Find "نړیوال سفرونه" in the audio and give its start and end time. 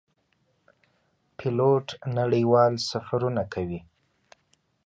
2.17-3.43